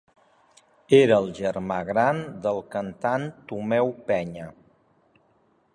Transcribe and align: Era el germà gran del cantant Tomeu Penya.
Era 0.99 1.17
el 1.23 1.27
germà 1.39 1.77
gran 1.89 2.23
del 2.47 2.63
cantant 2.77 3.29
Tomeu 3.53 3.93
Penya. 4.09 4.49